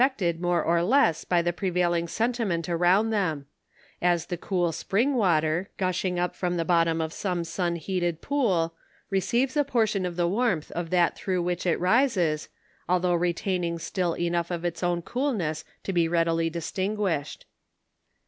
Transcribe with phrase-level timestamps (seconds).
[0.01, 3.45] ected more or less by the prevailing sentiment around them;
[4.01, 8.73] as the cool spring water, gushing up from the bottom of some sun heated pool,
[9.11, 12.49] receives a portion of the warm'th of that through which it rises,
[12.89, 17.45] although retaining still enough of its own coolness to be readily distinguished.